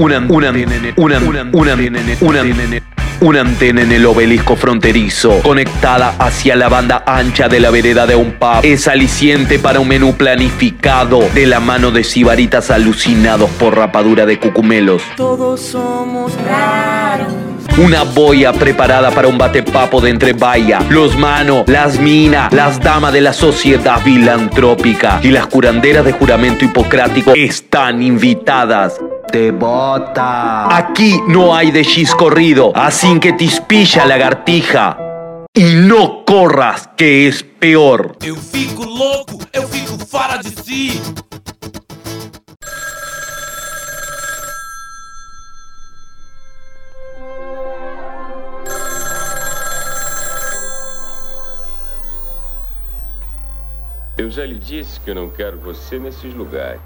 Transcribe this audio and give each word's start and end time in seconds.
una, 0.00 0.18
una, 0.18 0.50
una, 0.50 1.18
una, 1.18 1.44
una, 1.52 1.74
una, 2.20 2.42
una 3.20 3.40
antena 3.42 3.82
en 3.82 3.92
el 3.92 4.06
obelisco 4.06 4.56
fronterizo, 4.56 5.40
conectada 5.42 6.14
hacia 6.18 6.56
la 6.56 6.70
banda 6.70 7.04
ancha 7.06 7.48
de 7.48 7.60
la 7.60 7.70
vereda 7.70 8.06
de 8.06 8.14
un 8.14 8.32
pub, 8.32 8.60
es 8.62 8.88
aliciente 8.88 9.58
para 9.58 9.78
un 9.78 9.88
menú 9.88 10.14
planificado 10.14 11.20
de 11.34 11.46
la 11.46 11.60
mano 11.60 11.90
de 11.90 12.02
sibaritas 12.02 12.70
alucinados 12.70 13.50
por 13.50 13.76
rapadura 13.76 14.24
de 14.24 14.38
cucumelos. 14.38 15.02
Todos 15.18 15.60
somos 15.60 16.32
raros. 16.46 17.34
Una 17.76 18.02
boya 18.02 18.54
preparada 18.54 19.10
para 19.10 19.28
un 19.28 19.36
batepapo 19.36 20.00
de 20.00 20.10
entre 20.10 20.32
vaya, 20.32 20.80
los 20.88 21.16
manos, 21.18 21.64
las 21.66 22.00
minas, 22.00 22.50
las 22.54 22.80
damas 22.80 23.12
de 23.12 23.20
la 23.20 23.34
sociedad 23.34 24.00
filantrópica 24.00 25.20
y 25.22 25.30
las 25.30 25.46
curanderas 25.46 26.06
de 26.06 26.12
juramento 26.12 26.64
hipocrático 26.64 27.34
están 27.34 28.02
invitadas. 28.02 28.98
Te 29.32 29.52
bota. 29.52 30.76
Aquí 30.76 31.20
no 31.28 31.54
hay 31.54 31.70
de 31.70 31.86
corrido, 32.18 32.72
así 32.74 33.20
que 33.20 33.32
te 33.32 33.44
ispilla 33.44 34.04
lagartija. 34.04 34.98
Y 35.54 35.74
no 35.74 36.24
corras, 36.24 36.90
que 36.96 37.28
es 37.28 37.44
peor. 37.44 38.16
Eu 38.22 38.34
fico 38.34 38.84
louco, 38.84 39.38
eu 39.52 39.68
fico 39.68 39.96
fora 40.04 40.38
de 40.38 40.50
si. 40.50 41.00
Eu 54.18 54.28
já 54.28 54.44
lhe 54.44 54.58
disse 54.58 54.98
que 55.00 55.10
eu 55.10 55.14
não 55.14 55.30
quero 55.30 55.58
você 55.60 55.98
nesses 55.98 56.34
lugares. 56.34 56.80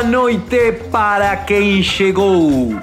Boa 0.00 0.08
noite 0.08 0.72
para 0.90 1.36
quem 1.44 1.82
chegou. 1.82 2.74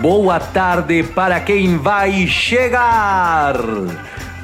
Boa 0.00 0.40
tarde 0.40 1.02
para 1.02 1.40
quem 1.40 1.76
vai 1.76 2.26
chegar. 2.26 3.60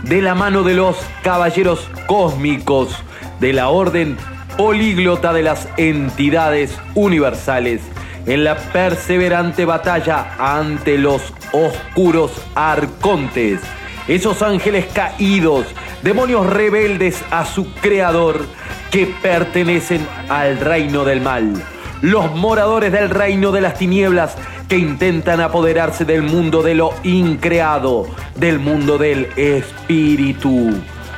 De 0.03 0.21
la 0.21 0.35
mano 0.35 0.63
de 0.63 0.75
los 0.75 0.99
caballeros 1.23 1.89
cósmicos 2.07 2.95
de 3.41 3.55
la 3.55 3.71
orden 3.71 4.19
políglota 4.59 5.33
de 5.33 5.43
las 5.45 5.67
entidades 5.79 6.79
universales 6.95 7.81
en 8.27 8.45
la 8.45 8.55
perseverante 8.55 9.65
batalla 9.65 10.35
ante 10.39 10.99
los 10.99 11.33
oscuros 11.53 12.33
arcontes, 12.55 13.61
esos 14.09 14.43
ángeles 14.43 14.85
caídos, 14.93 15.65
demonios 16.03 16.45
rebeldes 16.45 17.25
a 17.31 17.47
su 17.47 17.73
creador 17.77 18.45
que 18.91 19.07
pertenecen 19.07 20.07
al 20.29 20.61
reino 20.61 21.07
del 21.07 21.23
mal, 21.23 21.55
los 22.01 22.35
moradores 22.35 22.93
del 22.93 23.11
reino 23.11 23.53
de 23.53 23.61
las 23.61 23.79
tinieblas 23.79 24.37
que 24.69 24.79
intentan 24.79 25.41
apoderarse 25.41 26.05
del 26.05 26.23
mundo 26.23 26.63
de 26.63 26.75
lo 26.75 26.95
increado, 27.03 28.07
del 28.37 28.59
mundo 28.59 28.99
del 28.99 29.29
espíritu, 29.37 30.71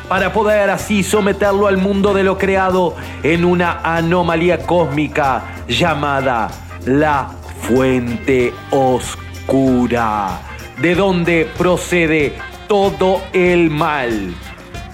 para 0.09 0.33
poder 0.33 0.71
así 0.71 1.03
someterlo 1.03 1.67
al 1.67 1.79
mundo 1.79 2.15
de 2.15 2.25
lo 2.25 2.39
creado 2.39 2.95
en 3.23 3.45
una 3.45 3.81
anomalía 3.83 4.59
cósmica 4.59 5.45
llamada 5.69 6.51
la 6.87 7.31
fuente 7.63 8.53
oscura, 8.71 10.41
de 10.81 10.95
donde 10.95 11.48
procede 11.57 12.35
todo 12.69 13.23
el 13.33 13.71
mal. 13.71 14.35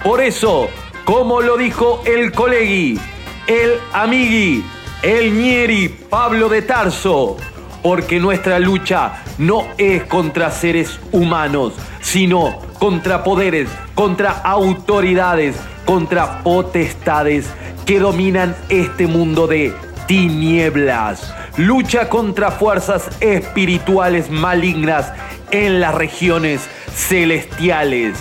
Por 0.03 0.21
eso, 0.21 0.69
como 1.05 1.41
lo 1.41 1.57
dijo 1.57 2.01
el 2.05 2.31
colegui, 2.31 2.99
el 3.47 3.71
amigui, 3.93 4.63
el 5.01 5.33
ñeri 5.33 5.87
Pablo 5.87 6.49
de 6.49 6.61
Tarso, 6.61 7.37
porque 7.81 8.19
nuestra 8.19 8.59
lucha 8.59 9.23
no 9.37 9.65
es 9.77 10.03
contra 10.03 10.51
seres 10.51 10.99
humanos, 11.11 11.73
sino 12.01 12.59
contra 12.79 13.23
poderes, 13.23 13.69
contra 13.95 14.31
autoridades, 14.31 15.55
contra 15.85 16.43
potestades 16.43 17.47
que 17.85 17.99
dominan 17.99 18.55
este 18.67 19.07
mundo 19.07 19.47
de 19.47 19.73
tinieblas. 20.05 21.33
Lucha 21.55 22.09
contra 22.09 22.51
fuerzas 22.51 23.09
espirituales 23.21 24.29
malignas 24.29 25.13
en 25.51 25.79
las 25.79 25.95
regiones 25.95 26.61
celestiales. 26.93 28.17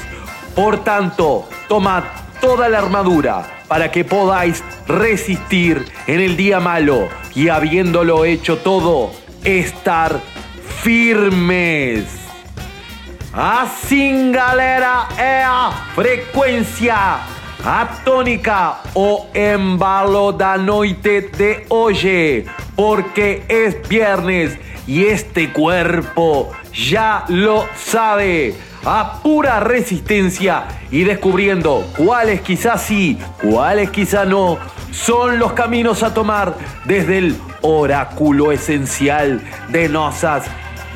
Por 0.55 0.85
tanto, 0.85 1.49
tomad 1.69 2.05
toda 2.41 2.69
la 2.69 2.79
armadura 2.79 3.58
para 3.69 3.91
que 3.91 4.05
podáis 4.05 4.65
resistir 4.87 5.85
en 6.07 6.21
el 6.21 6.37
día 6.37 6.59
malo 6.59 7.09
y 7.35 7.49
habiéndolo 7.49 8.25
hecho 8.25 8.57
todo, 8.59 9.13
estar 9.45 10.21
firmes. 10.83 12.05
Assim, 13.33 14.33
galera, 14.33 15.09
é 15.19 15.45
a 15.45 15.71
frequência 15.95 17.21
atónica 17.65 18.79
o 18.95 19.27
embalo 19.35 20.33
da 20.33 20.57
noite 20.57 21.21
de 21.21 21.67
hoje, 21.69 22.47
porque 22.75 23.43
es 23.49 23.87
viernes 23.87 24.59
y 24.87 25.05
este 25.05 25.53
cuerpo 25.53 26.51
ya 26.73 27.25
lo 27.29 27.69
sabe 27.77 28.55
a 28.91 29.21
pura 29.23 29.61
resistencia 29.61 30.65
y 30.91 31.05
descubriendo 31.05 31.87
cuáles 31.95 32.41
quizás 32.41 32.83
sí, 32.83 33.19
cuáles 33.43 33.91
quizás 33.91 34.27
no, 34.27 34.57
son 34.91 35.39
los 35.39 35.53
caminos 35.53 36.03
a 36.03 36.15
tomar 36.15 36.55
desde 36.87 37.19
el 37.19 37.37
oráculo 37.61 38.51
esencial 38.51 39.43
de 39.69 39.91
nuestras 39.91 40.47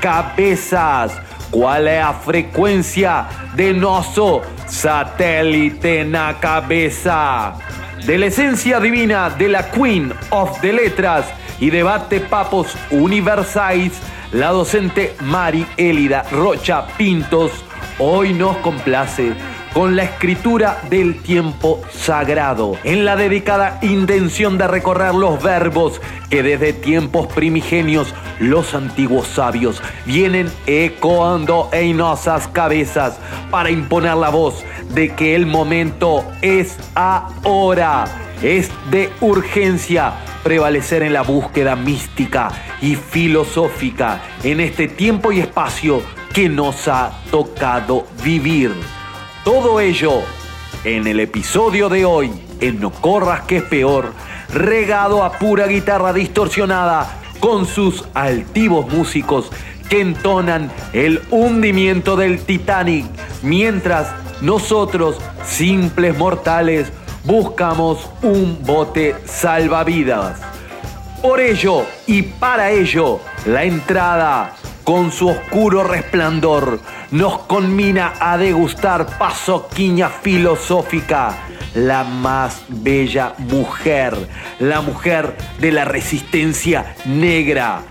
cabezas. 0.00 1.12
¿Cuál 1.50 1.86
es 1.86 2.00
la 2.00 2.14
frecuencia 2.14 3.26
de 3.54 3.75
nuestro 3.75 4.41
satélite 4.66 6.00
en 6.00 6.12
la 6.12 6.38
cabeza? 6.41 7.52
De 8.06 8.16
la 8.16 8.26
esencia 8.26 8.81
divina 8.81 9.28
de 9.28 9.48
la 9.48 9.70
Queen 9.70 10.14
of 10.31 10.58
the 10.62 10.72
Letras 10.72 11.26
y 11.60 11.69
debate 11.69 12.20
papos 12.20 12.75
universais, 12.91 13.92
la 14.32 14.48
docente 14.48 15.14
Mari 15.20 15.66
Elida 15.76 16.25
Rocha 16.31 16.86
Pintos 16.97 17.52
hoy 17.98 18.32
nos 18.32 18.56
complace 18.58 19.34
con 19.72 19.97
la 19.97 20.04
escritura 20.04 20.82
del 20.91 21.20
tiempo 21.22 21.80
sagrado, 21.91 22.76
en 22.84 23.04
la 23.04 23.16
dedicada 23.16 23.78
intención 23.82 24.58
de 24.58 24.69
recorrer 24.69 25.14
los 25.14 25.42
verbos 25.42 26.00
que 26.28 26.42
desde 26.42 26.72
tiempos 26.72 27.26
primigenios 27.28 28.14
los 28.38 28.75
antiguos 28.75 29.26
sabios 29.28 29.82
vienen 30.04 30.50
ecoando 30.66 31.70
en 31.72 31.97
nuestras 31.97 32.48
cabezas 32.48 33.19
para 33.50 33.70
imponer 33.70 34.16
la 34.16 34.28
voz 34.28 34.62
de 34.91 35.14
que 35.14 35.34
el 35.34 35.47
momento 35.47 36.25
es 36.42 36.76
ahora, 36.94 38.04
es 38.42 38.70
de 38.91 39.10
urgencia 39.20 40.12
prevalecer 40.42 41.02
en 41.02 41.12
la 41.12 41.22
búsqueda 41.22 41.76
mística 41.76 42.50
y 42.81 42.97
filosófica 42.97 44.20
en 44.42 44.60
este 44.60 44.88
tiempo 44.88 45.32
y 45.32 45.41
espacio 45.41 46.02
que 46.32 46.48
nos 46.48 46.88
ha 46.88 47.12
tocado 47.31 48.06
vivir. 48.22 48.72
Todo 49.44 49.81
ello 49.81 50.22
en 50.84 51.06
el 51.06 51.20
episodio 51.20 51.88
de 51.91 52.06
hoy, 52.06 52.32
en 52.60 52.81
No 52.81 52.91
Corras 52.91 53.43
que 53.43 53.58
es 53.58 53.62
peor, 53.64 54.12
regado 54.52 55.25
a 55.25 55.32
pura 55.32 55.67
guitarra 55.67 56.12
distorsionada 56.12 57.20
con 57.38 57.67
sus 57.67 58.05
altivos 58.14 58.90
músicos 58.93 59.50
que 59.90 60.00
entonan 60.00 60.73
el 60.94 61.20
hundimiento 61.31 62.17
del 62.17 62.40
Titanic, 62.44 63.05
mientras 63.43 64.08
nosotros, 64.40 65.19
simples 65.44 66.17
mortales, 66.17 66.90
buscamos 67.25 68.08
un 68.23 68.58
bote 68.62 69.17
salvavidas. 69.26 70.40
Por 71.20 71.40
ello 71.40 71.84
y 72.06 72.23
para 72.23 72.70
ello, 72.70 73.20
la 73.44 73.64
entrada 73.64 74.56
con 74.84 75.12
su 75.12 75.29
oscuro 75.29 75.84
resplandor, 75.84 76.81
nos 77.11 77.38
conmina 77.40 78.14
a 78.20 78.37
degustar 78.37 79.19
pasoquiña 79.19 80.08
filosófica, 80.08 81.37
la 81.75 82.05
más 82.05 82.64
bella 82.69 83.34
mujer, 83.38 84.17
la 84.58 84.81
mujer 84.81 85.37
de 85.58 85.73
la 85.73 85.84
resistencia 85.84 86.96
negra. 87.05 87.82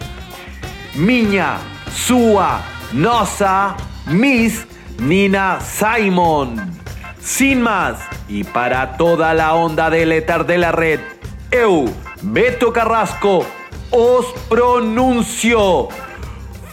Miña, 0.95 1.57
Sua, 1.93 2.61
Nosa, 2.93 3.75
Miss 4.07 4.65
Nina 4.99 5.59
Simon. 5.61 6.79
Sin 7.21 7.61
más, 7.61 7.97
y 8.27 8.43
para 8.43 8.97
toda 8.97 9.33
la 9.33 9.53
onda 9.53 9.89
del 9.89 10.11
éter 10.11 10.45
de 10.45 10.57
la 10.57 10.71
red, 10.71 10.99
eu, 11.51 11.93
Beto 12.21 12.73
Carrasco, 12.73 13.45
os 13.91 14.25
pronuncio 14.49 15.89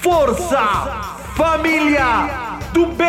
Força, 0.00 1.16
família, 1.36 2.58
família 2.58 2.58
do 2.72 2.86
Bem! 2.86 3.08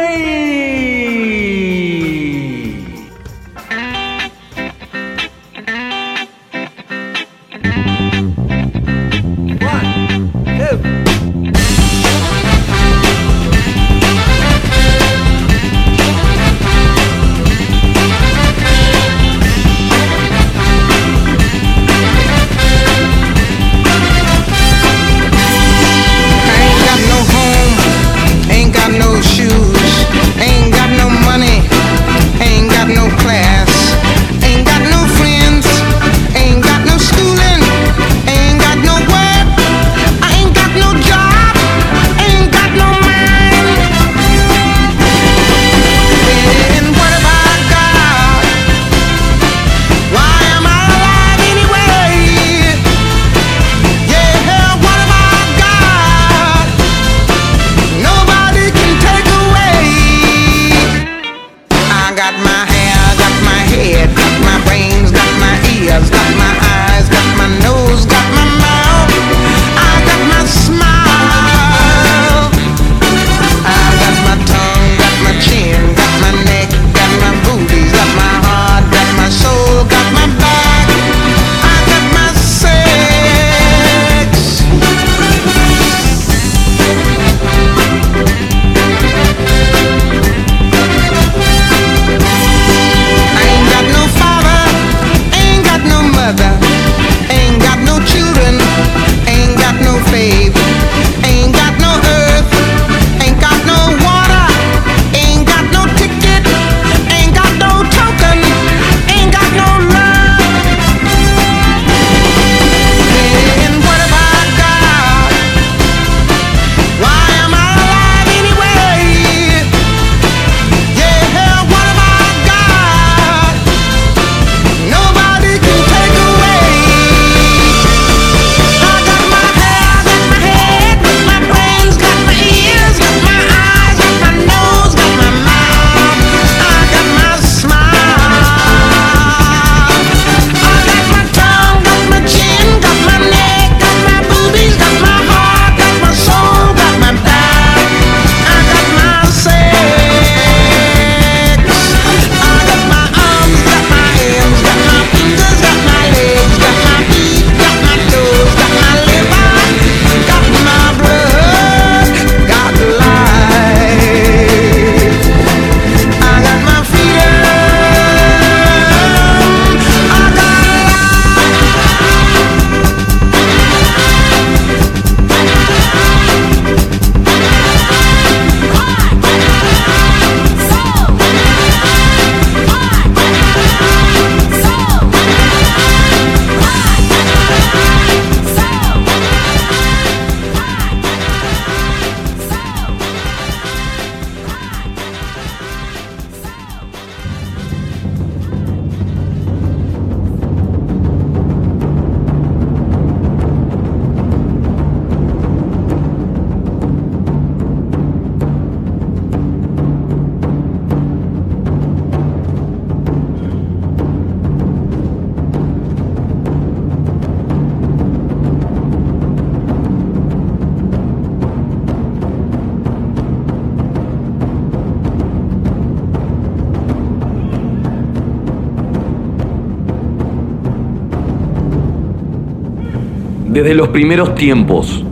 Desde 233.59 233.75
los 233.75 233.89
primeros 233.89 234.35
tiempos, 234.35 235.03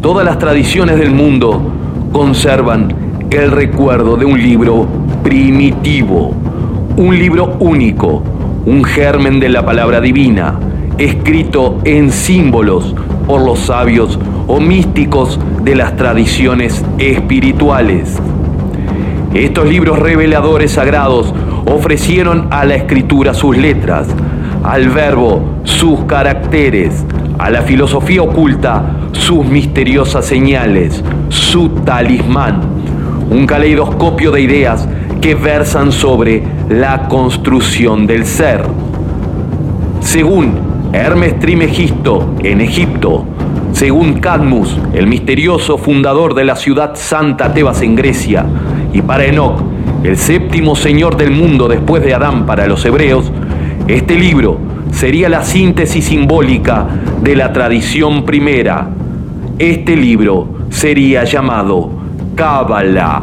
todas 0.00 0.24
las 0.24 0.38
tradiciones 0.38 1.00
del 1.00 1.10
mundo 1.10 1.60
conservan 2.12 2.94
el 3.28 3.50
recuerdo 3.50 4.16
de 4.16 4.24
un 4.24 4.40
libro 4.40 4.86
primitivo, 5.24 6.32
un 6.96 7.18
libro 7.18 7.56
único, 7.58 8.22
un 8.66 8.84
germen 8.84 9.40
de 9.40 9.48
la 9.48 9.66
palabra 9.66 10.00
divina, 10.00 10.60
escrito 10.96 11.80
en 11.82 12.12
símbolos 12.12 12.94
por 13.26 13.40
los 13.44 13.58
sabios 13.58 14.16
o 14.46 14.60
místicos 14.60 15.40
de 15.64 15.74
las 15.74 15.96
tradiciones 15.96 16.84
espirituales. 16.98 18.16
Estos 19.34 19.68
libros 19.68 19.98
reveladores 19.98 20.70
sagrados 20.70 21.34
ofrecieron 21.66 22.46
a 22.52 22.64
la 22.64 22.76
escritura 22.76 23.34
sus 23.34 23.56
letras, 23.56 24.06
al 24.64 24.88
verbo, 24.88 25.60
sus 25.64 26.04
caracteres, 26.04 27.04
a 27.38 27.50
la 27.50 27.62
filosofía 27.62 28.22
oculta, 28.22 28.82
sus 29.12 29.44
misteriosas 29.46 30.24
señales, 30.24 31.02
su 31.28 31.68
talismán, 31.70 32.60
un 33.30 33.46
caleidoscopio 33.46 34.30
de 34.30 34.40
ideas 34.42 34.88
que 35.20 35.34
versan 35.34 35.92
sobre 35.92 36.42
la 36.68 37.08
construcción 37.08 38.06
del 38.06 38.26
ser. 38.26 38.62
Según 40.00 40.58
Hermes 40.92 41.38
Trimegisto 41.38 42.34
en 42.40 42.60
Egipto, 42.60 43.24
según 43.72 44.14
Cadmus, 44.14 44.76
el 44.94 45.06
misterioso 45.06 45.78
fundador 45.78 46.34
de 46.34 46.44
la 46.44 46.56
ciudad 46.56 46.92
santa 46.94 47.52
Tebas 47.52 47.82
en 47.82 47.94
Grecia, 47.94 48.46
y 48.92 49.02
para 49.02 49.24
Enoch, 49.24 49.60
el 50.02 50.16
séptimo 50.16 50.74
señor 50.76 51.16
del 51.16 51.30
mundo 51.30 51.68
después 51.68 52.02
de 52.02 52.14
Adán 52.14 52.46
para 52.46 52.66
los 52.66 52.84
hebreos, 52.84 53.30
este 53.88 54.16
libro 54.16 54.58
sería 54.92 55.30
la 55.30 55.42
síntesis 55.42 56.04
simbólica 56.04 56.86
de 57.22 57.34
la 57.34 57.54
tradición 57.54 58.26
primera. 58.26 58.90
Este 59.58 59.96
libro 59.96 60.66
sería 60.68 61.24
llamado 61.24 61.90
Cábala. 62.34 63.22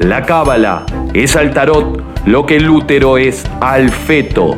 La 0.00 0.26
cábala 0.26 0.84
es 1.14 1.36
al 1.36 1.54
tarot 1.54 2.02
lo 2.26 2.44
que 2.44 2.56
el 2.56 2.68
útero 2.68 3.16
es 3.16 3.44
al 3.60 3.90
feto. 3.90 4.56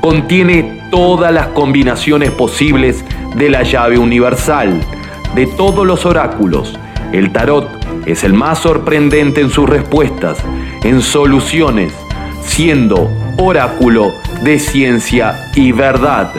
Contiene 0.00 0.80
todas 0.90 1.34
las 1.34 1.48
combinaciones 1.48 2.30
posibles 2.30 3.04
de 3.36 3.50
la 3.50 3.62
llave 3.62 3.98
universal. 3.98 4.80
De 5.34 5.46
todos 5.46 5.86
los 5.86 6.06
oráculos, 6.06 6.78
el 7.12 7.30
tarot 7.30 7.85
es 8.06 8.24
el 8.24 8.32
más 8.32 8.60
sorprendente 8.60 9.40
en 9.40 9.50
sus 9.50 9.68
respuestas, 9.68 10.38
en 10.84 11.02
soluciones, 11.02 11.92
siendo 12.42 13.10
oráculo 13.36 14.12
de 14.42 14.58
ciencia 14.58 15.50
y 15.54 15.72
verdad. 15.72 16.32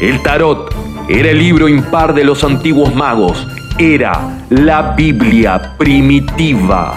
El 0.00 0.20
tarot 0.22 0.74
era 1.08 1.30
el 1.30 1.38
libro 1.38 1.68
impar 1.68 2.14
de 2.14 2.24
los 2.24 2.44
antiguos 2.44 2.94
magos, 2.94 3.46
era 3.78 4.44
la 4.50 4.94
Biblia 4.94 5.74
primitiva. 5.78 6.94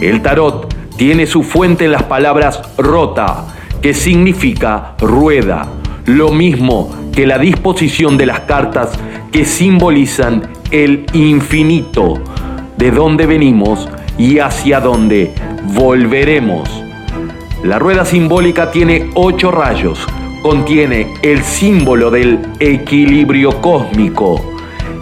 El 0.00 0.22
tarot 0.22 0.72
tiene 0.96 1.26
su 1.26 1.42
fuente 1.42 1.84
en 1.84 1.92
las 1.92 2.04
palabras 2.04 2.62
rota, 2.78 3.48
que 3.82 3.92
significa 3.92 4.94
rueda, 4.98 5.66
lo 6.06 6.30
mismo 6.30 6.94
que 7.12 7.26
la 7.26 7.38
disposición 7.38 8.16
de 8.16 8.26
las 8.26 8.40
cartas 8.40 8.90
que 9.32 9.44
simbolizan 9.44 10.55
el 10.70 11.06
infinito, 11.12 12.14
de 12.76 12.90
dónde 12.90 13.26
venimos 13.26 13.88
y 14.18 14.38
hacia 14.38 14.80
dónde 14.80 15.34
volveremos. 15.74 16.68
La 17.62 17.78
rueda 17.78 18.04
simbólica 18.04 18.70
tiene 18.70 19.10
ocho 19.14 19.50
rayos, 19.50 19.98
contiene 20.42 21.14
el 21.22 21.42
símbolo 21.42 22.10
del 22.10 22.40
equilibrio 22.60 23.60
cósmico. 23.60 24.40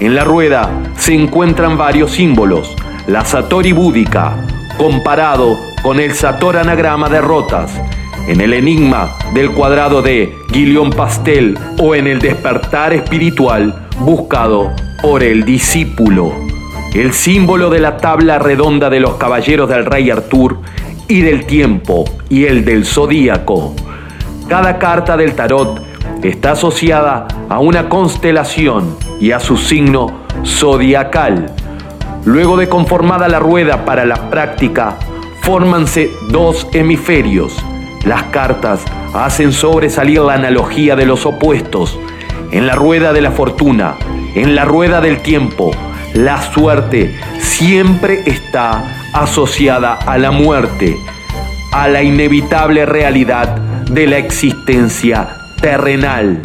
En 0.00 0.14
la 0.14 0.24
rueda 0.24 0.70
se 0.96 1.14
encuentran 1.14 1.76
varios 1.76 2.12
símbolos. 2.12 2.74
La 3.06 3.24
Satori 3.24 3.72
búdica, 3.72 4.36
comparado 4.78 5.56
con 5.82 6.00
el 6.00 6.14
Sator 6.14 6.56
anagrama 6.56 7.08
de 7.08 7.20
rotas, 7.20 7.72
en 8.26 8.40
el 8.40 8.54
enigma 8.54 9.16
del 9.34 9.50
cuadrado 9.52 10.00
de 10.00 10.43
Guillaume 10.54 10.94
Pastel 10.94 11.58
o 11.80 11.96
en 11.96 12.06
el 12.06 12.20
despertar 12.20 12.94
espiritual 12.94 13.74
buscado 13.98 14.70
por 15.02 15.24
el 15.24 15.44
discípulo, 15.44 16.32
el 16.94 17.12
símbolo 17.12 17.70
de 17.70 17.80
la 17.80 17.96
tabla 17.96 18.38
redonda 18.38 18.88
de 18.88 19.00
los 19.00 19.14
caballeros 19.14 19.68
del 19.68 19.84
rey 19.84 20.12
Artur 20.12 20.60
y 21.08 21.22
del 21.22 21.44
tiempo 21.44 22.04
y 22.28 22.44
el 22.44 22.64
del 22.64 22.86
zodíaco. 22.86 23.74
Cada 24.48 24.78
carta 24.78 25.16
del 25.16 25.34
tarot 25.34 25.82
está 26.22 26.52
asociada 26.52 27.26
a 27.48 27.58
una 27.58 27.88
constelación 27.88 28.96
y 29.20 29.32
a 29.32 29.40
su 29.40 29.56
signo 29.56 30.20
zodiacal. 30.44 31.50
Luego 32.24 32.56
de 32.56 32.68
conformada 32.68 33.26
la 33.26 33.40
rueda 33.40 33.84
para 33.84 34.04
la 34.04 34.30
práctica, 34.30 34.98
fórmanse 35.42 36.12
dos 36.30 36.68
hemisferios. 36.72 37.60
Las 38.04 38.24
cartas 38.24 38.80
hacen 39.14 39.52
sobresalir 39.52 40.20
la 40.20 40.34
analogía 40.34 40.94
de 40.94 41.06
los 41.06 41.24
opuestos. 41.24 41.98
En 42.52 42.66
la 42.66 42.74
rueda 42.74 43.12
de 43.12 43.22
la 43.22 43.30
fortuna, 43.30 43.94
en 44.34 44.54
la 44.54 44.64
rueda 44.64 45.00
del 45.00 45.22
tiempo, 45.22 45.70
la 46.12 46.40
suerte 46.42 47.18
siempre 47.40 48.22
está 48.26 48.84
asociada 49.14 49.94
a 49.94 50.18
la 50.18 50.30
muerte, 50.30 50.96
a 51.72 51.88
la 51.88 52.02
inevitable 52.02 52.84
realidad 52.84 53.56
de 53.90 54.06
la 54.06 54.18
existencia 54.18 55.28
terrenal. 55.60 56.40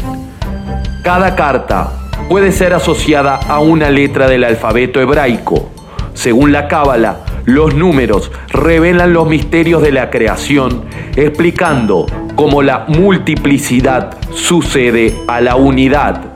Cada 1.04 1.36
carta 1.36 1.92
puede 2.30 2.52
ser 2.52 2.74
asociada 2.74 3.36
a 3.36 3.60
una 3.60 3.90
letra 3.90 4.28
del 4.28 4.44
alfabeto 4.44 5.02
hebraico. 5.02 5.70
Según 6.14 6.52
la 6.52 6.68
Cábala, 6.68 7.18
los 7.50 7.74
números 7.74 8.32
revelan 8.50 9.14
los 9.14 9.28
misterios 9.28 9.82
de 9.82 9.92
la 9.92 10.10
creación, 10.10 10.84
explicando 11.16 12.06
cómo 12.36 12.62
la 12.62 12.86
multiplicidad 12.88 14.18
sucede 14.32 15.16
a 15.28 15.42
la 15.42 15.56
unidad. 15.56 16.34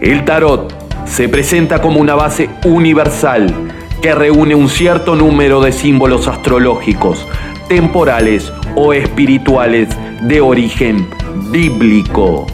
El 0.00 0.24
tarot 0.24 0.74
se 1.04 1.28
presenta 1.28 1.82
como 1.82 2.00
una 2.00 2.14
base 2.14 2.48
universal 2.64 3.54
que 4.00 4.14
reúne 4.14 4.54
un 4.54 4.68
cierto 4.68 5.14
número 5.14 5.60
de 5.60 5.70
símbolos 5.70 6.26
astrológicos, 6.26 7.26
temporales 7.68 8.50
o 8.74 8.94
espirituales 8.94 9.88
de 10.22 10.40
origen 10.40 11.08
bíblico. 11.50 12.46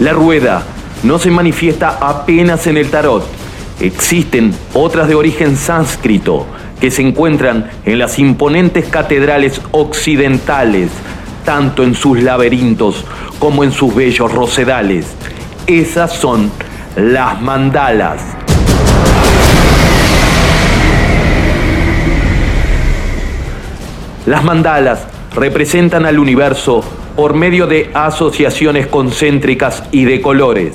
La 0.00 0.12
rueda 0.12 0.62
no 1.02 1.18
se 1.18 1.30
manifiesta 1.30 1.98
apenas 2.00 2.66
en 2.66 2.76
el 2.76 2.90
tarot. 2.90 3.24
Existen 3.80 4.54
otras 4.74 5.08
de 5.08 5.14
origen 5.14 5.56
sánscrito 5.56 6.46
que 6.80 6.90
se 6.90 7.02
encuentran 7.02 7.70
en 7.84 7.98
las 7.98 8.18
imponentes 8.18 8.86
catedrales 8.88 9.60
occidentales, 9.72 10.90
tanto 11.44 11.82
en 11.82 11.94
sus 11.94 12.22
laberintos 12.22 13.04
como 13.38 13.64
en 13.64 13.72
sus 13.72 13.94
bellos 13.94 14.32
rosedales. 14.32 15.06
Esas 15.66 16.12
son 16.12 16.50
las 16.96 17.40
mandalas. 17.40 18.22
Las 24.26 24.44
mandalas 24.44 25.06
representan 25.34 26.04
al 26.04 26.18
universo 26.18 26.84
por 27.16 27.34
medio 27.34 27.66
de 27.66 27.90
asociaciones 27.94 28.86
concéntricas 28.86 29.82
y 29.90 30.04
de 30.04 30.20
colores. 30.20 30.74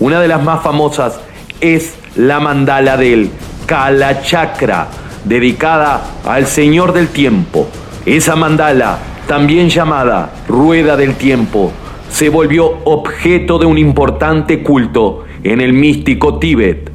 Una 0.00 0.20
de 0.20 0.28
las 0.28 0.42
más 0.42 0.62
famosas 0.62 1.20
es 1.60 1.94
la 2.16 2.40
mandala 2.40 2.96
del 2.96 3.30
Kala 3.66 4.22
Chakra, 4.22 4.88
dedicada 5.24 6.02
al 6.24 6.46
Señor 6.46 6.92
del 6.92 7.08
Tiempo. 7.08 7.68
Esa 8.06 8.36
mandala, 8.36 8.98
también 9.26 9.68
llamada 9.68 10.32
Rueda 10.48 10.96
del 10.96 11.14
Tiempo, 11.14 11.72
se 12.10 12.28
volvió 12.28 12.78
objeto 12.84 13.58
de 13.58 13.66
un 13.66 13.78
importante 13.78 14.62
culto 14.62 15.24
en 15.42 15.60
el 15.60 15.72
místico 15.72 16.38
Tíbet. 16.38 16.91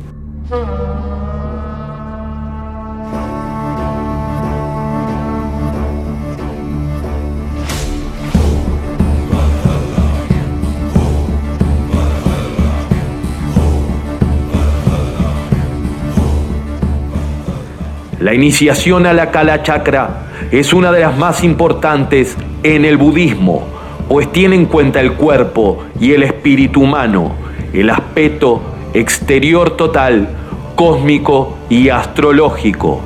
La 18.28 18.34
iniciación 18.34 19.06
a 19.06 19.14
la 19.14 19.32
Kala 19.32 19.64
Chakra 19.64 20.50
es 20.52 20.74
una 20.74 20.92
de 20.92 21.00
las 21.00 21.18
más 21.18 21.46
importantes 21.46 22.36
en 22.62 22.84
el 22.84 22.98
budismo, 22.98 23.66
pues 24.10 24.30
tiene 24.34 24.58
en 24.58 24.66
cuenta 24.66 25.00
el 25.00 25.14
cuerpo 25.14 25.86
y 25.98 26.12
el 26.12 26.24
espíritu 26.24 26.82
humano, 26.82 27.32
el 27.72 27.90
aspecto 27.90 28.62
exterior 28.94 29.78
total, 29.78 30.28
cósmico 30.76 31.56
y 31.70 31.88
astrológico. 31.88 33.00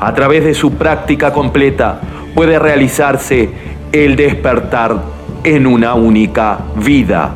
A 0.00 0.14
través 0.14 0.42
de 0.42 0.54
su 0.54 0.72
práctica 0.72 1.34
completa 1.34 2.00
puede 2.34 2.58
realizarse 2.58 3.50
el 3.92 4.16
despertar 4.16 5.02
en 5.44 5.66
una 5.66 5.92
única 5.92 6.60
vida. 6.76 7.34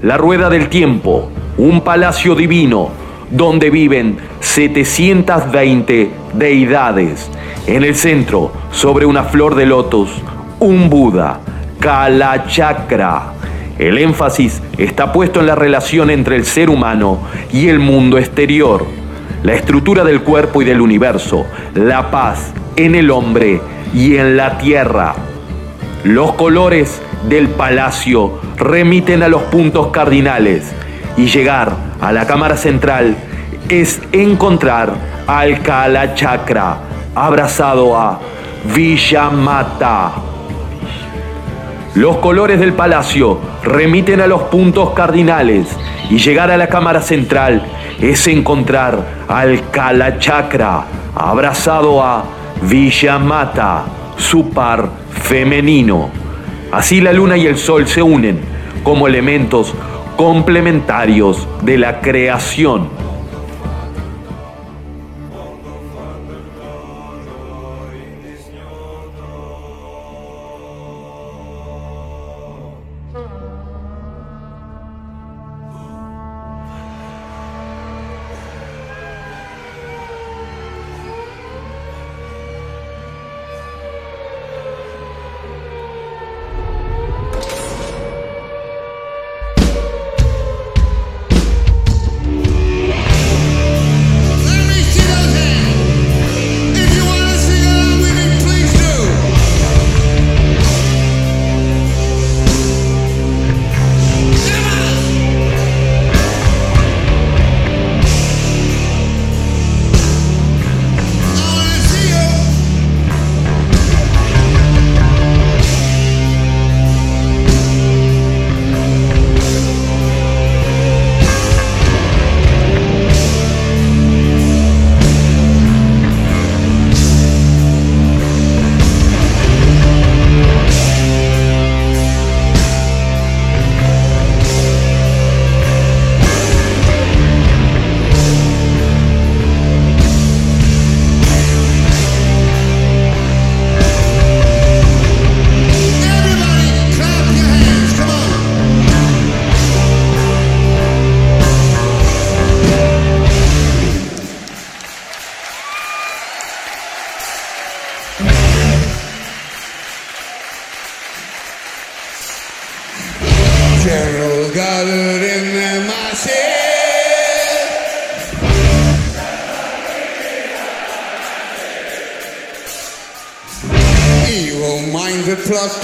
La 0.00 0.16
rueda 0.16 0.48
del 0.48 0.70
tiempo, 0.70 1.30
un 1.58 1.82
palacio 1.82 2.34
divino 2.34 2.92
donde 3.30 3.70
viven 3.70 4.18
720 4.40 6.10
deidades. 6.34 7.30
En 7.66 7.84
el 7.84 7.94
centro, 7.94 8.52
sobre 8.72 9.06
una 9.06 9.24
flor 9.24 9.54
de 9.54 9.66
lotos, 9.66 10.10
un 10.58 10.90
Buda, 10.90 11.40
Kala 11.78 12.46
Chakra. 12.46 13.32
El 13.78 13.98
énfasis 13.98 14.60
está 14.76 15.12
puesto 15.12 15.40
en 15.40 15.46
la 15.46 15.54
relación 15.54 16.10
entre 16.10 16.36
el 16.36 16.44
ser 16.44 16.68
humano 16.68 17.20
y 17.52 17.68
el 17.68 17.78
mundo 17.78 18.18
exterior, 18.18 18.84
la 19.42 19.54
estructura 19.54 20.04
del 20.04 20.20
cuerpo 20.20 20.60
y 20.60 20.66
del 20.66 20.80
universo, 20.82 21.46
la 21.74 22.10
paz 22.10 22.52
en 22.76 22.94
el 22.94 23.10
hombre 23.10 23.60
y 23.94 24.16
en 24.16 24.36
la 24.36 24.58
tierra. 24.58 25.14
Los 26.04 26.32
colores 26.32 27.00
del 27.28 27.48
palacio 27.48 28.40
remiten 28.56 29.22
a 29.22 29.28
los 29.28 29.42
puntos 29.44 29.88
cardinales 29.88 30.72
y 31.16 31.26
llegar 31.26 31.89
a 32.00 32.12
la 32.12 32.26
cámara 32.26 32.56
central 32.56 33.16
es 33.68 34.00
encontrar 34.12 34.94
al 35.26 35.62
Kala 35.62 36.14
Chakra 36.14 36.78
abrazado 37.14 37.96
a 37.96 38.18
Villamata. 38.74 40.12
Los 41.94 42.16
colores 42.18 42.60
del 42.60 42.72
palacio 42.72 43.38
remiten 43.62 44.20
a 44.20 44.26
los 44.26 44.42
puntos 44.42 44.90
cardinales 44.90 45.66
y 46.08 46.18
llegar 46.18 46.50
a 46.50 46.56
la 46.56 46.68
cámara 46.68 47.02
central 47.02 47.62
es 48.00 48.26
encontrar 48.26 48.98
al 49.28 49.70
Kala 49.70 50.18
Chakra 50.18 50.84
abrazado 51.14 52.02
a 52.02 52.24
Villamata, 52.62 53.84
su 54.16 54.50
par 54.50 54.88
femenino. 55.22 56.10
Así 56.72 57.00
la 57.00 57.12
luna 57.12 57.36
y 57.36 57.46
el 57.46 57.56
sol 57.56 57.86
se 57.86 58.02
unen 58.02 58.40
como 58.82 59.06
elementos 59.06 59.74
complementarios 60.20 61.48
de 61.62 61.78
la 61.78 62.02
creación. 62.02 62.99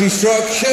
construction. 0.09 0.65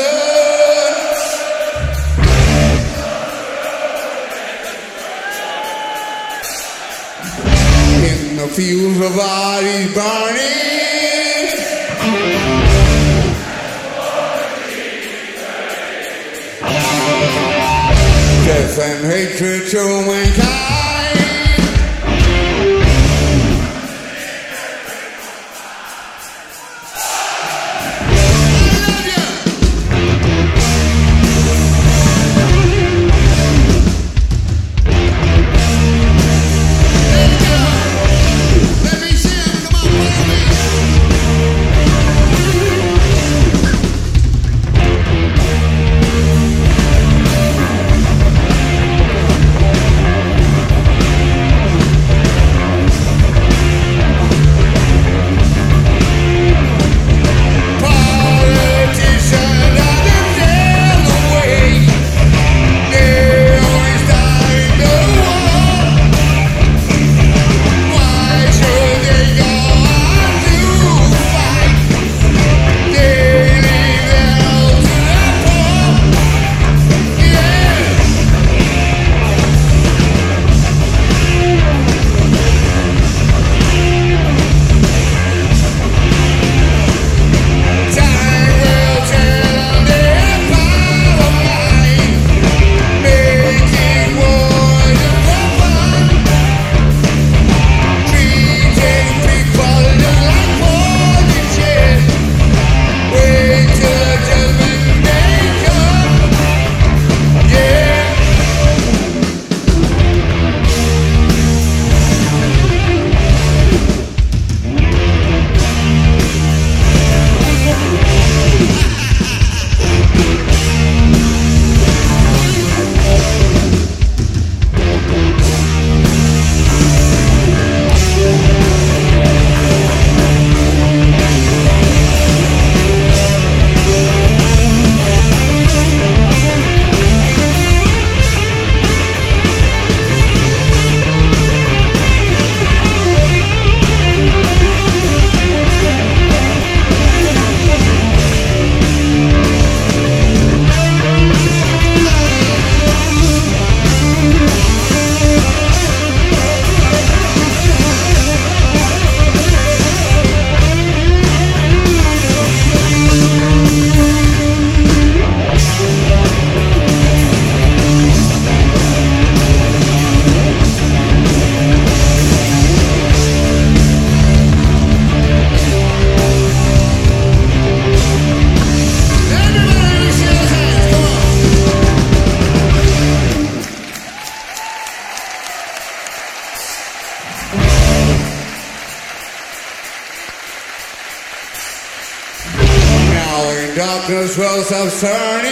Darkness 194.07 194.37
wells 194.37 194.71
of 194.71 194.99
turning. 194.99 195.51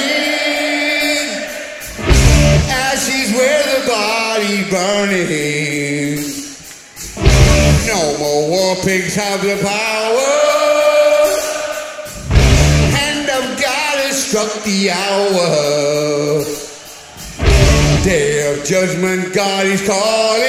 Ashes 2.69 3.31
where 3.33 3.63
the 3.63 3.87
body 3.87 4.69
burning. 4.69 6.19
No 7.87 8.17
more 8.17 8.49
war 8.49 8.75
pigs 8.83 9.15
have 9.15 9.41
the 9.41 9.55
power. 9.61 10.33
Hand 12.91 13.29
of 13.29 13.61
God 13.61 13.97
has 14.05 14.21
struck 14.21 14.63
the 14.63 14.91
hour. 14.91 16.43
Day 18.03 18.51
of 18.51 18.65
judgment 18.65 19.33
God 19.33 19.65
is 19.65 19.85
calling. 19.87 20.43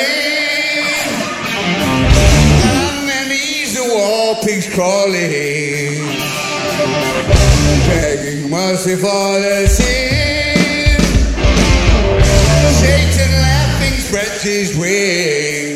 And 2.64 3.08
then 3.08 3.30
he's 3.30 3.74
the 3.76 3.94
war 3.94 4.36
pigs 4.42 4.74
crawling 4.74 6.21
begging 7.92 8.50
mercy 8.50 8.96
for 8.96 9.40
their 9.40 9.66
sin. 9.68 10.98
Satan 12.80 13.32
laughing 13.46 13.98
spreads 14.00 14.42
his 14.42 14.78
wings. 14.78 15.71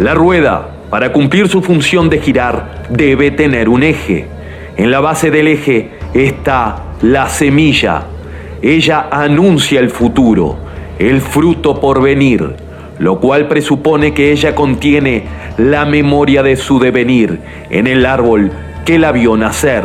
La 0.00 0.14
rueda, 0.14 0.66
para 0.88 1.12
cumplir 1.12 1.48
su 1.48 1.60
función 1.60 2.08
de 2.08 2.20
girar, 2.20 2.86
debe 2.88 3.30
tener 3.30 3.68
un 3.68 3.82
eje. 3.82 4.26
En 4.78 4.90
la 4.90 5.00
base 5.00 5.30
del 5.30 5.46
eje 5.46 5.90
está 6.14 6.84
la 7.02 7.28
semilla. 7.28 8.04
Ella 8.62 9.08
anuncia 9.10 9.78
el 9.78 9.90
futuro, 9.90 10.56
el 10.98 11.20
fruto 11.20 11.78
por 11.80 12.00
venir, 12.00 12.54
lo 12.98 13.20
cual 13.20 13.46
presupone 13.46 14.14
que 14.14 14.32
ella 14.32 14.54
contiene 14.54 15.24
la 15.58 15.84
memoria 15.84 16.42
de 16.42 16.56
su 16.56 16.78
devenir 16.78 17.38
en 17.68 17.86
el 17.86 18.06
árbol 18.06 18.50
que 18.86 18.98
la 18.98 19.12
vio 19.12 19.36
nacer. 19.36 19.84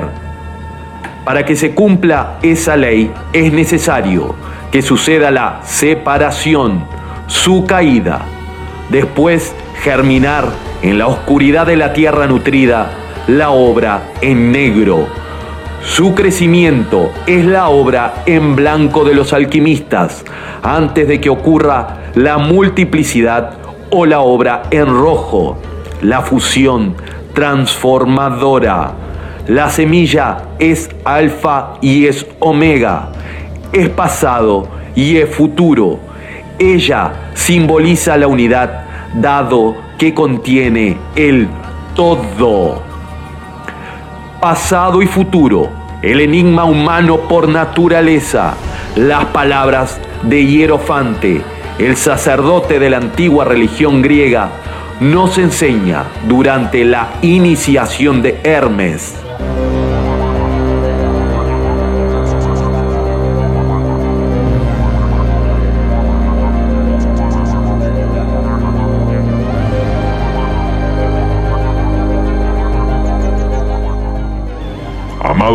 Para 1.25 1.43
que 1.43 1.57
se 1.57 1.75
cumpla 1.75 2.37
esa 2.41 2.77
ley 2.77 3.11
es 3.33 3.51
necesario 3.51 4.33
que 4.71 4.81
suceda 4.81 5.29
la 5.29 5.59
separación, 5.65 6.85
su 7.27 7.65
caída, 7.65 8.21
después 8.89 9.53
germinar 9.81 10.49
en 10.81 10.97
la 10.97 11.07
oscuridad 11.07 11.67
de 11.67 11.77
la 11.77 11.93
tierra 11.93 12.27
nutrida 12.27 12.89
la 13.27 13.49
obra 13.49 14.11
en 14.21 14.51
negro. 14.51 15.07
Su 15.81 16.15
crecimiento 16.15 17.11
es 17.27 17.45
la 17.45 17.69
obra 17.69 18.23
en 18.25 18.55
blanco 18.55 19.03
de 19.03 19.13
los 19.13 19.33
alquimistas 19.33 20.23
antes 20.63 21.07
de 21.07 21.21
que 21.21 21.29
ocurra 21.29 22.11
la 22.15 22.37
multiplicidad 22.37 23.53
o 23.91 24.05
la 24.05 24.19
obra 24.19 24.63
en 24.71 24.87
rojo, 24.87 25.57
la 26.01 26.21
fusión 26.21 26.95
transformadora. 27.33 28.93
La 29.47 29.69
semilla 29.69 30.37
es 30.57 30.89
alfa 31.03 31.73
y 31.81 32.07
es 32.07 32.25
omega, 32.39 33.09
es 33.71 33.89
pasado 33.89 34.67
y 34.95 35.17
es 35.17 35.29
futuro. 35.29 35.99
Ella 36.57 37.11
simboliza 37.33 38.17
la 38.17 38.27
unidad 38.27 38.84
dado 39.15 39.75
que 39.97 40.13
contiene 40.13 40.97
el 41.15 41.47
todo. 41.95 42.81
Pasado 44.41 45.01
y 45.01 45.07
futuro, 45.07 45.69
el 46.01 46.19
enigma 46.19 46.65
humano 46.65 47.17
por 47.21 47.47
naturaleza, 47.47 48.55
las 48.95 49.25
palabras 49.25 49.99
de 50.23 50.45
Hierofante, 50.45 51.41
el 51.79 51.95
sacerdote 51.95 52.79
de 52.79 52.89
la 52.89 52.97
antigua 52.97 53.45
religión 53.45 54.01
griega, 54.01 54.49
nos 54.99 55.37
enseña 55.37 56.05
durante 56.27 56.85
la 56.85 57.09
iniciación 57.21 58.21
de 58.21 58.39
Hermes. 58.43 59.15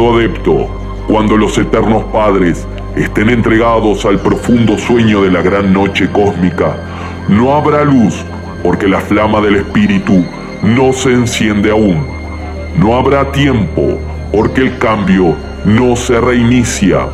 Adepto, 0.08 0.66
cuando 1.06 1.36
los 1.36 1.58
eternos 1.58 2.04
padres 2.04 2.66
estén 2.96 3.28
entregados 3.28 4.04
al 4.06 4.18
profundo 4.18 4.78
sueño 4.78 5.22
de 5.22 5.30
la 5.30 5.42
gran 5.42 5.72
noche 5.72 6.08
cósmica, 6.10 6.76
no 7.28 7.54
habrá 7.54 7.84
luz 7.84 8.24
porque 8.62 8.88
la 8.88 9.00
flama 9.00 9.40
del 9.40 9.56
espíritu 9.56 10.24
no 10.62 10.92
se 10.92 11.12
enciende 11.12 11.70
aún. 11.70 12.06
No 12.76 12.96
habrá 12.96 13.30
tiempo 13.32 13.98
porque 14.32 14.62
el 14.62 14.78
cambio 14.78 15.34
no 15.64 15.96
se 15.96 16.20
reinicia. 16.20 17.06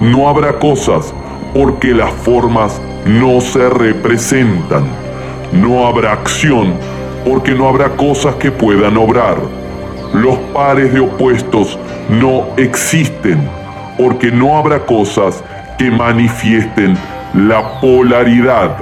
No 0.00 0.28
habrá 0.28 0.58
cosas 0.58 1.14
porque 1.54 1.94
las 1.94 2.12
formas 2.12 2.82
no 3.06 3.40
se 3.40 3.70
representan. 3.70 4.84
No 5.52 5.86
habrá 5.86 6.12
acción 6.12 6.74
porque 7.24 7.52
no 7.52 7.68
habrá 7.68 7.90
cosas 7.90 8.34
que 8.36 8.50
puedan 8.50 8.96
obrar. 8.96 9.63
Los 10.14 10.36
pares 10.54 10.92
de 10.94 11.00
opuestos 11.00 11.76
no 12.08 12.46
existen 12.56 13.48
porque 13.98 14.30
no 14.30 14.56
habrá 14.56 14.86
cosas 14.86 15.42
que 15.76 15.90
manifiesten 15.90 16.96
la 17.34 17.80
polaridad. 17.80 18.76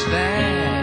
there. 0.00 0.82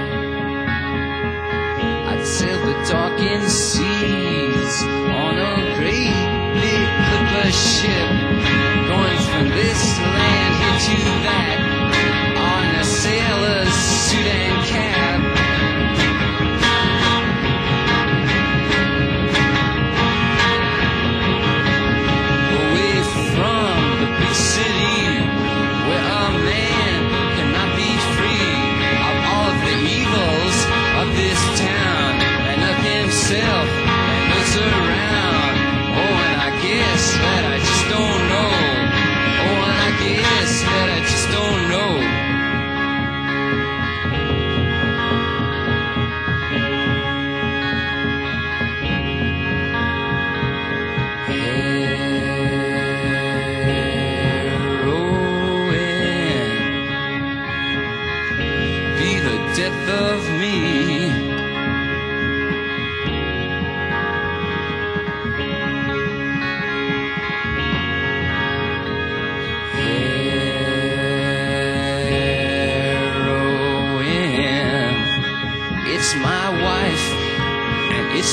I'd 2.10 2.24
sail 2.26 2.60
the 2.66 2.74
darkened 2.90 3.50
seas 3.50 4.84
on 4.84 5.38
a 5.38 5.56
great 5.78 6.14
big 6.62 6.84
clipper 7.08 7.52
ship. 7.52 8.09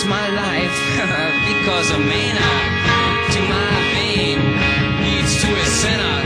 my 0.09 0.29
life 0.29 0.77
because 1.51 1.91
a 1.91 1.99
maniac 1.99 3.31
to 3.33 3.41
my 3.43 3.73
vein 3.95 4.39
leads 5.03 5.41
to 5.43 5.49
a 5.53 5.67
sinner. 5.67 6.26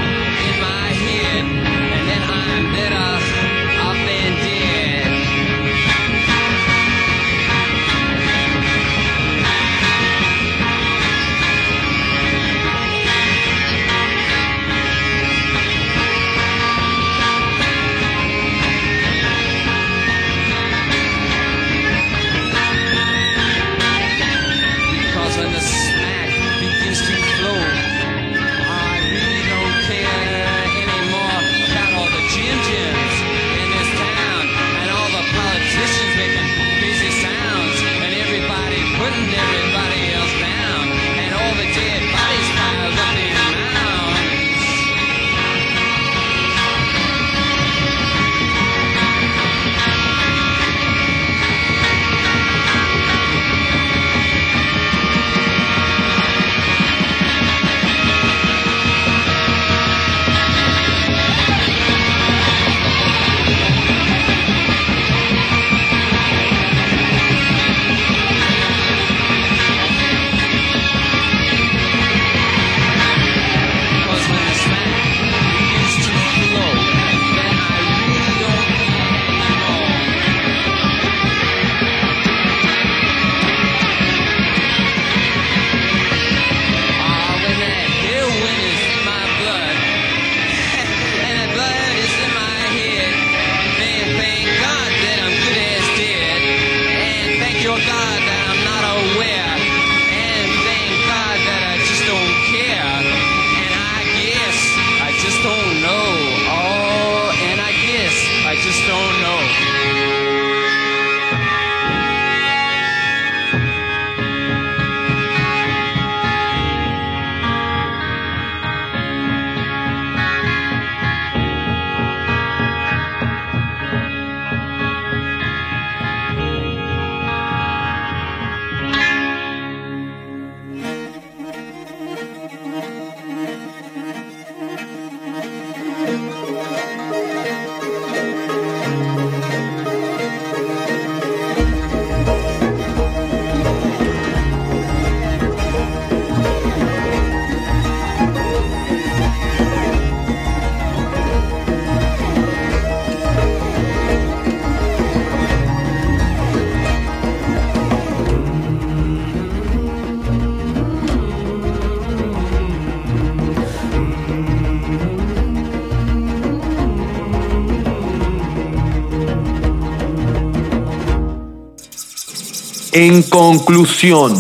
En 173.03 173.23
conclusión, 173.23 174.35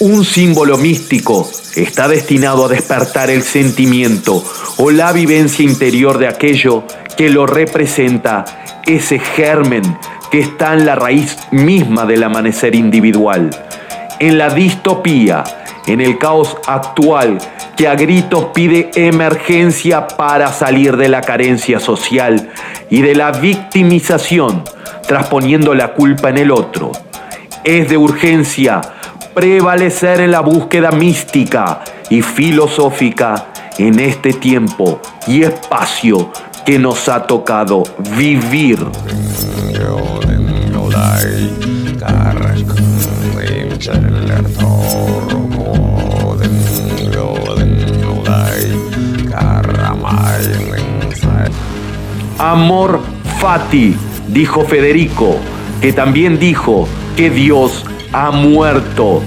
un 0.00 0.24
símbolo 0.26 0.76
místico 0.76 1.50
está 1.74 2.06
destinado 2.06 2.66
a 2.66 2.68
despertar 2.68 3.30
el 3.30 3.42
sentimiento 3.42 4.44
o 4.76 4.90
la 4.90 5.10
vivencia 5.12 5.64
interior 5.64 6.18
de 6.18 6.28
aquello 6.28 6.84
que 7.16 7.30
lo 7.30 7.46
representa, 7.46 8.44
ese 8.84 9.18
germen 9.18 9.98
que 10.30 10.40
está 10.40 10.74
en 10.74 10.84
la 10.84 10.96
raíz 10.96 11.38
misma 11.50 12.04
del 12.04 12.24
amanecer 12.24 12.74
individual. 12.74 13.48
En 14.18 14.36
la 14.36 14.50
distopía, 14.50 15.42
en 15.86 16.02
el 16.02 16.18
caos 16.18 16.58
actual 16.66 17.38
que 17.74 17.88
a 17.88 17.94
gritos 17.94 18.48
pide 18.52 18.90
emergencia 18.96 20.06
para 20.08 20.52
salir 20.52 20.98
de 20.98 21.08
la 21.08 21.22
carencia 21.22 21.80
social 21.80 22.50
y 22.90 23.00
de 23.00 23.14
la 23.14 23.32
victimización, 23.32 24.62
trasponiendo 25.08 25.72
la 25.72 25.94
culpa 25.94 26.28
en 26.28 26.36
el 26.36 26.50
otro, 26.50 26.92
es 27.66 27.88
de 27.88 27.96
urgencia 27.96 28.80
prevalecer 29.34 30.20
en 30.20 30.30
la 30.30 30.38
búsqueda 30.38 30.92
mística 30.92 31.80
y 32.08 32.22
filosófica 32.22 33.48
en 33.76 33.98
este 33.98 34.32
tiempo 34.34 35.00
y 35.26 35.42
espacio 35.42 36.30
que 36.64 36.78
nos 36.78 37.08
ha 37.08 37.26
tocado 37.26 37.82
vivir. 38.16 38.78
Amor 52.38 53.00
fati, 53.40 53.96
dijo 54.28 54.64
Federico, 54.64 55.36
que 55.80 55.92
también 55.92 56.38
dijo 56.38 56.86
que 57.16 57.30
Dios 57.30 57.84
ha 58.12 58.30
muerto 58.30 59.22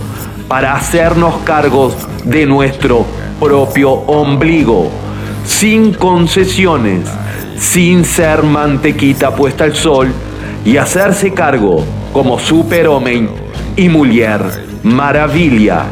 para 0.47 0.75
hacernos 0.75 1.35
cargos 1.43 1.95
de 2.23 2.45
nuestro 2.45 3.05
propio 3.39 3.91
ombligo, 3.91 4.89
sin 5.43 5.93
concesiones, 5.93 7.09
sin 7.57 8.05
ser 8.05 8.43
mantequita 8.43 9.35
puesta 9.35 9.63
al 9.63 9.75
sol 9.75 10.13
y 10.63 10.77
hacerse 10.77 11.33
cargo 11.33 11.83
como 12.13 12.37
superhombre 12.37 13.27
y 13.75 13.89
mujer 13.89 14.41
maravilla. 14.83 15.85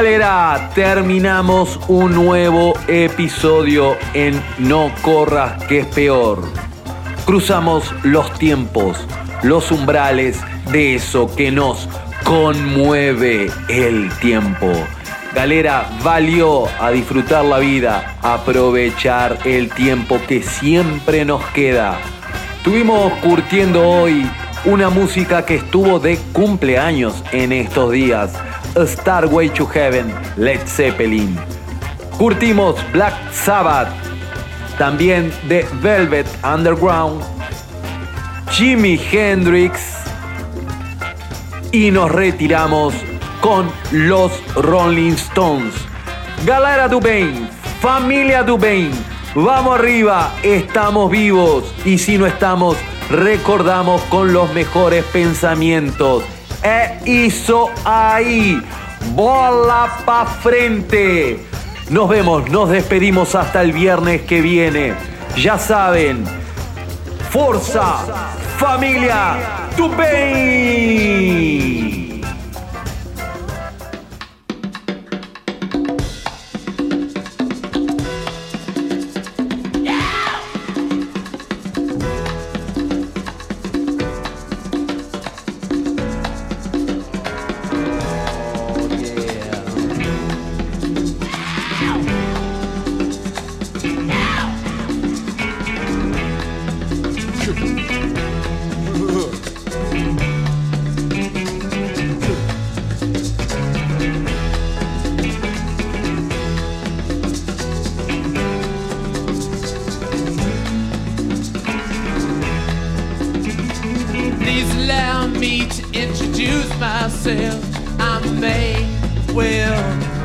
Galera, 0.00 0.70
terminamos 0.74 1.78
un 1.86 2.14
nuevo 2.14 2.72
episodio 2.88 3.98
en 4.14 4.42
No 4.56 4.90
Corras 5.02 5.62
que 5.64 5.80
es 5.80 5.86
peor. 5.88 6.42
Cruzamos 7.26 7.94
los 8.02 8.32
tiempos, 8.38 8.96
los 9.42 9.70
umbrales 9.70 10.40
de 10.72 10.94
eso 10.94 11.30
que 11.36 11.50
nos 11.50 11.86
conmueve 12.24 13.50
el 13.68 14.08
tiempo. 14.20 14.72
Galera, 15.34 15.86
valió 16.02 16.64
a 16.80 16.90
disfrutar 16.92 17.44
la 17.44 17.58
vida, 17.58 18.16
aprovechar 18.22 19.36
el 19.44 19.68
tiempo 19.68 20.18
que 20.26 20.42
siempre 20.42 21.26
nos 21.26 21.44
queda. 21.48 21.98
Estuvimos 22.56 23.12
curtiendo 23.18 23.86
hoy 23.86 24.26
una 24.64 24.88
música 24.88 25.44
que 25.44 25.56
estuvo 25.56 26.00
de 26.00 26.16
cumpleaños 26.32 27.22
en 27.32 27.52
estos 27.52 27.92
días. 27.92 28.32
A 28.76 28.86
Starway 28.86 29.48
to 29.50 29.66
Heaven, 29.66 30.14
Led 30.36 30.64
Zeppelin. 30.66 31.36
Curtimos 32.16 32.76
Black 32.92 33.14
Sabbath, 33.32 33.88
también 34.78 35.32
de 35.48 35.66
Velvet 35.82 36.26
Underground, 36.44 37.20
Jimi 38.52 39.00
Hendrix 39.10 39.80
y 41.72 41.90
nos 41.90 42.12
retiramos 42.12 42.94
con 43.40 43.68
los 43.90 44.30
Rolling 44.54 45.14
Stones. 45.14 45.74
Galera 46.46 46.86
Dubain, 46.86 47.48
familia 47.80 48.44
Dubain, 48.44 48.92
vamos 49.34 49.80
arriba, 49.80 50.32
estamos 50.44 51.10
vivos 51.10 51.74
y 51.84 51.98
si 51.98 52.18
no 52.18 52.26
estamos, 52.26 52.76
recordamos 53.10 54.00
con 54.02 54.32
los 54.32 54.52
mejores 54.54 55.04
pensamientos. 55.06 56.22
E 56.62 56.98
hizo 57.04 57.70
ahí, 57.84 58.62
bola 59.14 60.02
pa' 60.04 60.26
frente. 60.26 61.40
Nos 61.88 62.08
vemos, 62.08 62.48
nos 62.50 62.68
despedimos 62.68 63.34
hasta 63.34 63.62
el 63.62 63.72
viernes 63.72 64.22
que 64.22 64.40
viene. 64.40 64.94
Ya 65.36 65.58
saben, 65.58 66.24
Forza, 67.30 68.04
familia, 68.58 69.68
Dubain. 69.76 71.10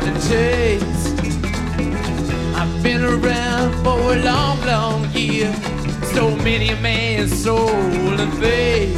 The 0.05 0.11
Chase. 0.29 1.05
I've 2.55 2.83
been 2.83 3.03
around 3.03 3.73
for 3.83 4.13
a 4.13 4.17
long, 4.21 4.63
long 4.65 5.11
year. 5.13 5.51
So 6.13 6.35
many 6.35 6.69
a 6.69 6.75
man's 6.75 7.33
soul 7.43 7.69
and 7.69 8.33
faith. 8.37 8.95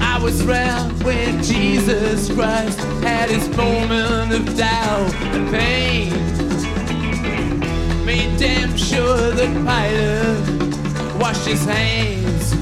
I 0.00 0.18
was 0.22 0.40
around 0.46 1.02
when 1.02 1.42
Jesus 1.42 2.32
Christ 2.32 2.78
had 3.02 3.28
his 3.28 3.46
moment 3.54 4.32
of 4.32 4.56
doubt 4.56 5.12
and 5.34 5.50
pain. 5.50 6.10
Made 8.06 8.38
damn 8.38 8.74
sure 8.74 9.32
that 9.32 9.52
Pilate 9.68 11.20
washed 11.20 11.46
his 11.46 11.64
hands, 11.66 12.54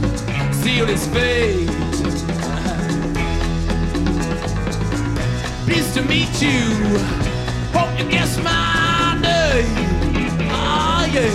sealed 0.61 0.89
his 0.89 1.07
fate. 1.07 1.92
Pleased 5.65 5.95
to 5.95 6.03
meet 6.03 6.43
you. 6.43 6.59
Hope 7.73 7.97
you 7.99 8.09
guess 8.11 8.37
my 8.39 9.17
name. 9.23 9.67
Oh 10.51 11.07
yeah. 11.13 11.31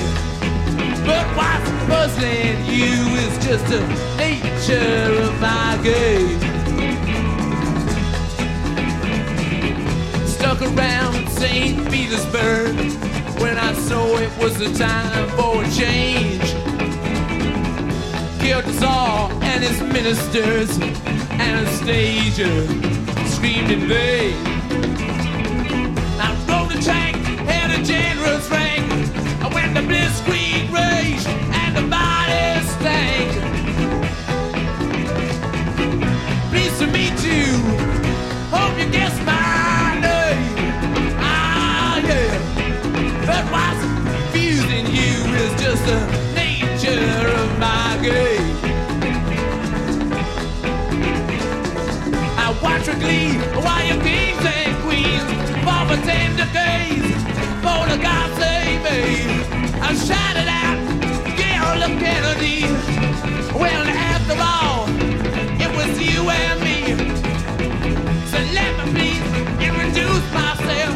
But 1.06 1.26
what's 1.38 1.70
puzzling 1.88 2.66
you 2.66 2.94
is 3.24 3.46
just 3.46 3.66
the 3.68 3.80
nature 4.18 5.14
of 5.24 5.40
my 5.40 5.80
game. 5.82 6.40
Stuck 10.28 10.62
around 10.62 11.30
St. 11.30 11.90
Petersburg 11.90 12.76
when 13.40 13.58
I 13.58 13.72
saw 13.74 14.18
it 14.18 14.38
was 14.38 14.58
the 14.58 14.74
time 14.74 15.30
for 15.38 15.64
a 15.64 15.70
change. 15.72 16.52
Killed 18.42 18.66
the 18.66 18.74
Tsar 18.74 19.32
and 19.42 19.64
his 19.64 19.82
ministers. 19.82 20.78
Anastasia 21.32 22.87
screamed 23.48 23.72
in 23.72 23.88
vain. 23.88 24.36
I 26.20 26.36
rode 26.50 26.76
a 26.78 26.82
tank, 26.82 27.16
had 27.48 27.80
a 27.80 27.82
generous 27.82 28.50
rank. 28.50 28.84
I 29.42 29.48
went 29.54 29.74
to 29.78 29.84
blitzkrieg 29.84 30.47
Glee 52.96 53.36
while 53.64 53.86
your 53.86 54.02
kings 54.02 54.46
and 54.46 54.82
queens 54.82 55.24
for 55.60 55.98
tender 56.08 56.48
days. 56.54 57.04
For 57.60 57.84
the 57.92 57.98
God 58.02 58.30
save 58.40 58.82
me, 58.82 59.28
I 59.82 59.94
shouted 59.94 60.48
out, 60.48 60.80
Gail 61.36 61.84
of 61.84 61.92
Kennedy. 62.00 62.64
Well, 63.54 63.84
after 63.88 64.38
all, 64.40 64.88
it 65.60 65.70
was 65.76 66.00
you 66.00 66.30
and 66.30 66.62
me. 66.64 66.96
So 68.32 68.38
let 68.56 68.72
me 68.80 68.86
please 68.96 69.28
introduce 69.60 70.26
myself. 70.32 70.96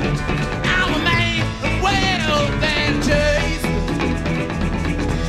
I'm 0.63 0.93
a 0.93 1.03
man 1.03 1.41
of 1.67 1.81
wealth 1.83 2.63
and 2.63 3.03
chase. 3.03 3.65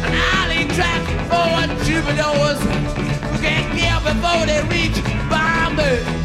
And 0.06 0.14
I'll 0.14 0.48
lead 0.48 0.70
track 0.70 1.02
for 1.26 1.84
troubadours 1.84 2.60
who 3.30 3.38
can't 3.42 3.68
kill 3.76 4.00
before 4.06 4.46
they 4.46 4.62
reach 4.70 4.98
Bombay. 5.28 6.21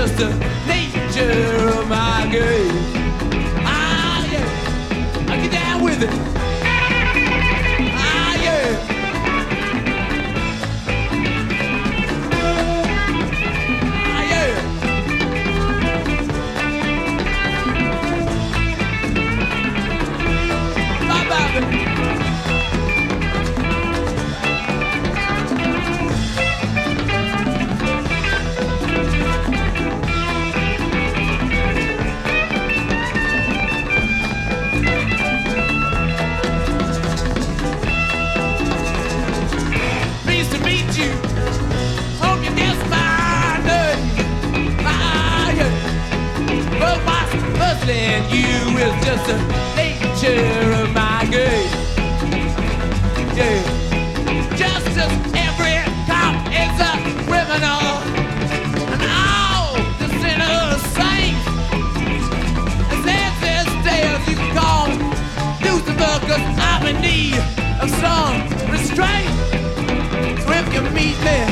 just 0.00 0.20
a 0.20 0.59
is 48.80 49.04
just 49.04 49.26
the 49.26 49.36
nature 49.76 50.72
of 50.80 50.88
my 50.94 51.26
game. 51.30 51.70
Yeah. 53.36 53.60
Just 54.56 54.96
as 55.04 55.12
every 55.46 55.76
cop 56.08 56.34
is 56.48 56.76
a 56.80 56.94
criminal, 57.28 57.84
and 58.92 59.02
all 59.20 59.76
the 60.00 60.08
sinners 60.20 60.82
saints. 60.96 61.44
This 63.04 63.68
day 63.84 64.04
you 64.28 64.36
call 64.54 64.88
cause 66.26 66.46
I'm 66.58 66.86
in 66.86 66.96
need 67.02 67.38
of 67.82 67.90
some 68.00 68.36
restraint. 68.72 69.30
So 70.44 70.52
if 70.52 70.72
you 70.72 70.80
meet 70.90 71.18
me, 71.26 71.49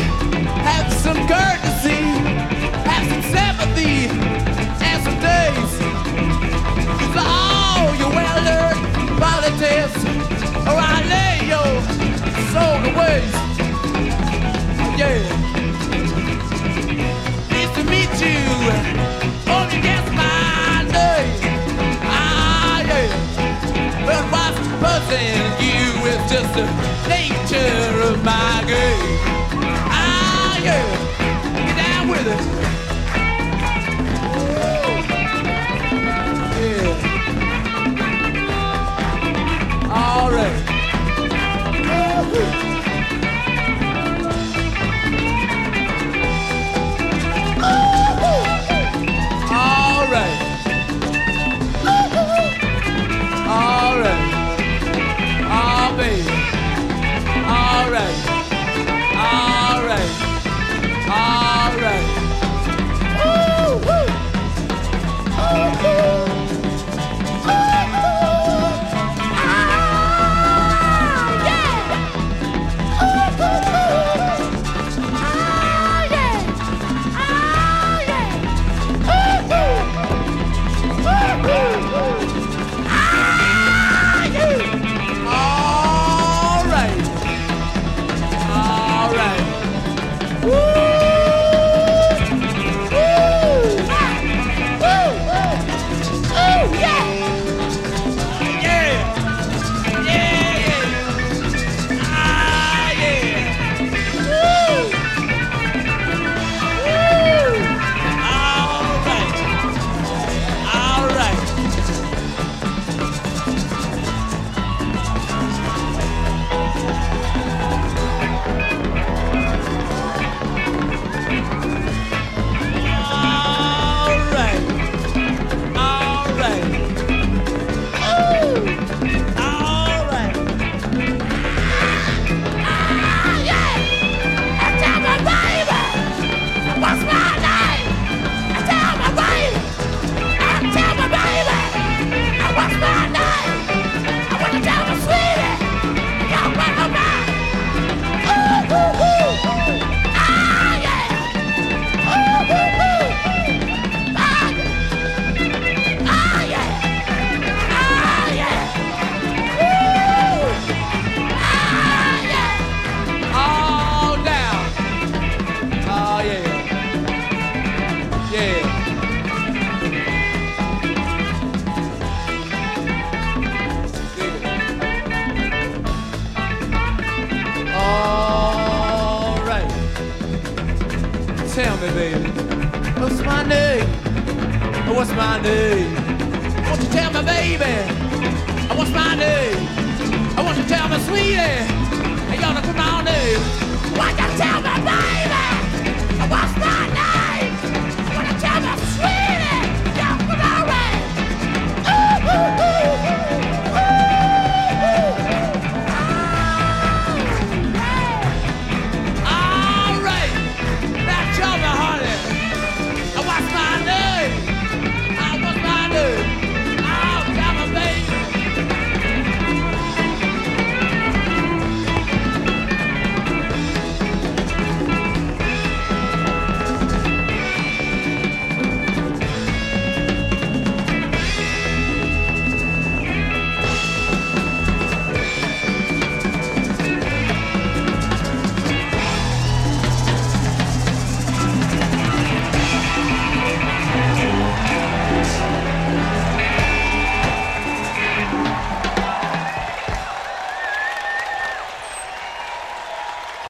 soul 12.53 12.77
to 12.83 12.91
waste. 12.99 13.35
Yeah. 15.01 15.21
Nice 17.53 17.73
to 17.77 17.83
meet 17.85 18.13
you. 18.25 18.39
You 19.75 19.83
guess 19.83 20.07
my 20.17 20.83
name. 20.97 21.41
Ah, 22.03 22.81
yeah. 22.91 23.09
But 24.07 24.25
what's 24.33 24.59
puzzling 24.81 25.47
you 25.61 25.83
is 26.11 26.21
just 26.33 26.51
the 26.55 26.65
nature 27.09 28.01
of 28.09 28.25
my 28.25 28.65
game. 28.67 29.19
Ah, 29.93 30.59
yeah. 30.65 30.87
Get 31.67 31.77
down 31.77 32.09
with 32.09 32.27
it. 32.27 32.78